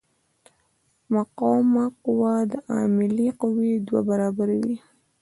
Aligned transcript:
مقاومه 1.13 1.85
قوه 2.03 2.33
د 2.51 2.53
عاملې 2.73 3.29
قوې 3.41 3.71
دوه 3.87 4.01
برابره 4.09 4.55
وي. 4.63 4.75